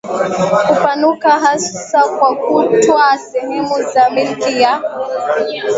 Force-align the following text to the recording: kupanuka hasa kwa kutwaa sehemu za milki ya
kupanuka 0.67 1.29
hasa 1.29 2.03
kwa 2.03 2.35
kutwaa 2.35 3.17
sehemu 3.17 3.81
za 3.93 4.09
milki 4.09 4.61
ya 4.61 4.81